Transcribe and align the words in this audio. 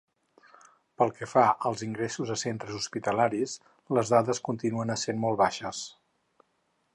Pel 1.01 1.11
que 1.17 1.27
fa 1.33 1.43
als 1.69 1.83
ingressos 1.87 2.31
a 2.35 2.37
centres 2.43 2.79
hospitalaris, 2.79 3.53
les 3.99 4.13
dades 4.15 4.43
continuen 4.51 4.95
essent 4.97 5.21
molt 5.27 5.41
baixes. 5.45 5.85